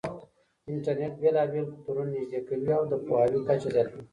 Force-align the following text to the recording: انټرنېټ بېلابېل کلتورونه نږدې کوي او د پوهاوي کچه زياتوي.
انټرنېټ 0.71 1.13
بېلابېل 1.21 1.65
کلتورونه 1.71 2.11
نږدې 2.15 2.39
کوي 2.47 2.69
او 2.77 2.83
د 2.91 2.93
پوهاوي 3.05 3.39
کچه 3.47 3.67
زياتوي. 3.73 4.01